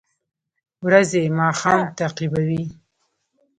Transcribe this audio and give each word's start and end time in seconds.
ورځې 0.85 1.21
ماښام 1.39 1.81
تعقیبوي 1.97 2.63